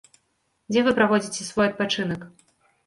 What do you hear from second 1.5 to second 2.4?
свой адпачынак?